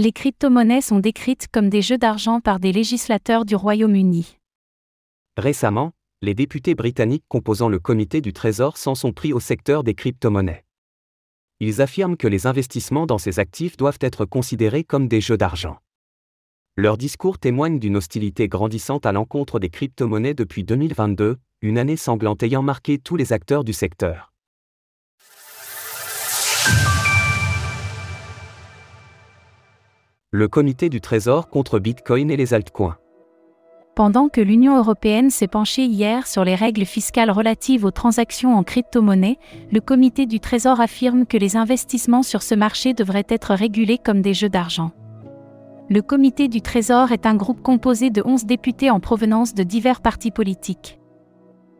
[0.00, 4.38] Les crypto-monnaies sont décrites comme des jeux d'argent par des législateurs du Royaume-Uni.
[5.36, 5.90] Récemment,
[6.22, 10.64] les députés britanniques composant le comité du Trésor s'en sont pris au secteur des crypto-monnaies.
[11.58, 15.78] Ils affirment que les investissements dans ces actifs doivent être considérés comme des jeux d'argent.
[16.76, 22.44] Leur discours témoigne d'une hostilité grandissante à l'encontre des crypto-monnaies depuis 2022, une année sanglante
[22.44, 24.32] ayant marqué tous les acteurs du secteur.
[30.30, 32.98] Le comité du Trésor contre Bitcoin et les altcoins.
[33.96, 38.62] Pendant que l'Union européenne s'est penchée hier sur les règles fiscales relatives aux transactions en
[38.62, 39.38] crypto-monnaie,
[39.72, 44.20] le comité du Trésor affirme que les investissements sur ce marché devraient être régulés comme
[44.20, 44.90] des jeux d'argent.
[45.88, 50.02] Le comité du Trésor est un groupe composé de 11 députés en provenance de divers
[50.02, 50.98] partis politiques.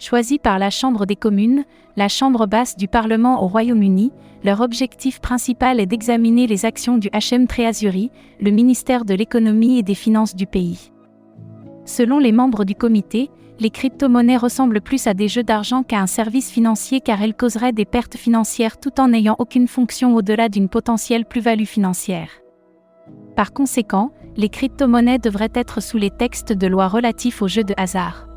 [0.00, 1.64] Choisis par la Chambre des communes,
[1.94, 7.10] la Chambre basse du Parlement au Royaume-Uni, leur objectif principal est d'examiner les actions du
[7.10, 10.90] HM Treasury, le ministère de l'économie et des finances du pays.
[11.84, 13.28] Selon les membres du comité,
[13.58, 17.74] les crypto-monnaies ressemblent plus à des jeux d'argent qu'à un service financier car elles causeraient
[17.74, 22.30] des pertes financières tout en n'ayant aucune fonction au-delà d'une potentielle plus-value financière.
[23.36, 27.74] Par conséquent, les crypto-monnaies devraient être sous les textes de loi relatifs aux jeux de
[27.76, 28.29] hasard.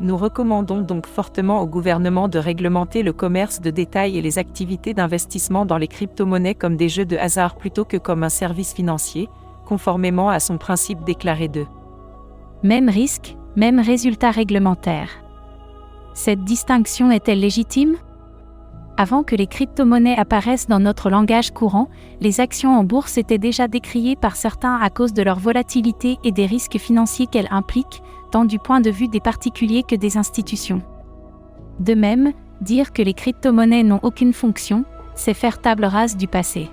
[0.00, 4.94] Nous recommandons donc fortement au gouvernement de réglementer le commerce de détail et les activités
[4.94, 9.28] d'investissement dans les crypto-monnaies comme des jeux de hasard plutôt que comme un service financier,
[9.66, 11.66] conformément à son principe déclaré de
[12.62, 15.08] Même risque, même résultat réglementaire.
[16.14, 17.96] Cette distinction est-elle légitime?
[18.96, 21.88] Avant que les crypto-monnaies apparaissent dans notre langage courant,
[22.20, 26.32] les actions en bourse étaient déjà décriées par certains à cause de leur volatilité et
[26.32, 30.82] des risques financiers qu'elles impliquent, tant du point de vue des particuliers que des institutions.
[31.80, 34.84] De même, dire que les crypto-monnaies n'ont aucune fonction,
[35.14, 36.70] c'est faire table rase du passé.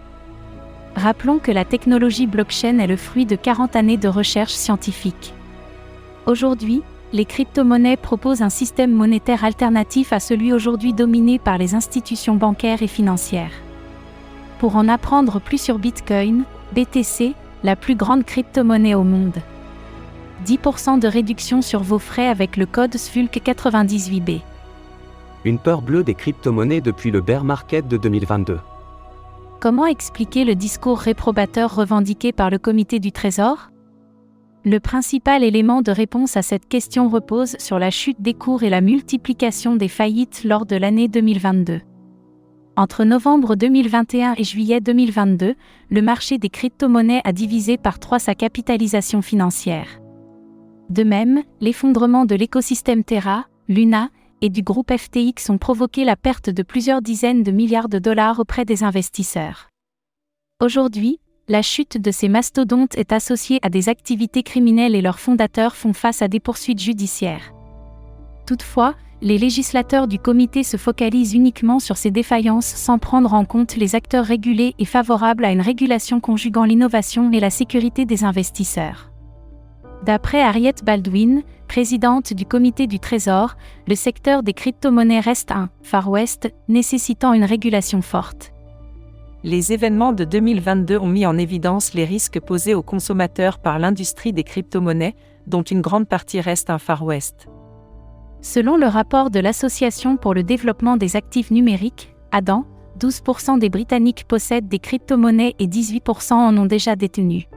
[0.95, 5.33] Rappelons que la technologie blockchain est le fruit de 40 années de recherche scientifique.
[6.26, 12.36] Aujourd'hui, les crypto-monnaies proposent un système monétaire alternatif à celui aujourd'hui dominé par les institutions
[12.36, 13.52] bancaires et financières.
[14.60, 16.43] Pour en apprendre plus sur Bitcoin,
[16.73, 17.33] BTC,
[17.64, 19.37] la plus grande crypto-monnaie au monde.
[20.44, 24.42] 10% de réduction sur vos frais avec le code SFULK98B.
[25.46, 28.60] Une peur bleue des crypto-monnaies depuis le bear market de 2022.
[29.60, 33.70] Comment expliquer le discours réprobateur revendiqué par le comité du Trésor?
[34.64, 38.70] Le principal élément de réponse à cette question repose sur la chute des cours et
[38.70, 41.82] la multiplication des faillites lors de l'année 2022.
[42.76, 45.56] Entre novembre 2021 et juillet 2022,
[45.90, 50.02] le marché des crypto-monnaies a divisé par trois sa capitalisation financière.
[50.90, 54.10] De même, l'effondrement de l'écosystème Terra, Luna
[54.42, 58.40] et du groupe FTX ont provoqué la perte de plusieurs dizaines de milliards de dollars
[58.40, 59.70] auprès des investisseurs.
[60.62, 65.76] Aujourd'hui, la chute de ces mastodontes est associée à des activités criminelles et leurs fondateurs
[65.76, 67.54] font face à des poursuites judiciaires.
[68.46, 73.76] Toutefois, les législateurs du comité se focalisent uniquement sur ces défaillances sans prendre en compte
[73.76, 79.14] les acteurs régulés et favorables à une régulation conjuguant l'innovation et la sécurité des investisseurs.
[80.05, 83.55] D'après Harriet Baldwin, présidente du comité du Trésor,
[83.88, 88.54] le secteur des crypto-monnaies reste un Far West nécessitant une régulation forte.
[89.43, 94.32] Les événements de 2022 ont mis en évidence les risques posés aux consommateurs par l'industrie
[94.32, 95.16] des crypto-monnaies,
[95.48, 97.48] dont une grande partie reste un Far West.
[98.42, 102.66] Selon le rapport de l'Association pour le développement des actifs numériques, ADAN,
[102.99, 107.48] 12% des Britanniques possèdent des crypto-monnaies et 18% en ont déjà détenu.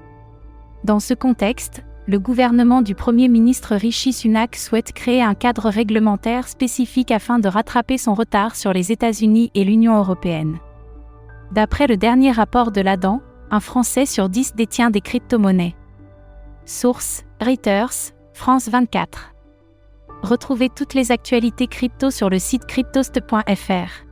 [0.85, 6.49] Dans ce contexte, le gouvernement du Premier ministre Rishi Sunak souhaite créer un cadre réglementaire
[6.49, 10.59] spécifique afin de rattraper son retard sur les États-Unis et l'Union européenne.
[11.53, 13.21] D'après le dernier rapport de l'ADAN,
[13.51, 15.77] un Français sur 10 détient des crypto-monnaies.
[16.65, 19.35] Source Reuters, France 24.
[20.23, 24.07] Retrouvez toutes les actualités crypto sur le site cryptost.fr.